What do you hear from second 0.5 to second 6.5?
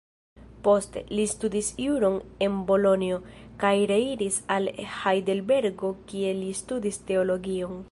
Poste, li studis juron en Bolonjo, kaj reiris al Hajdelbergo kie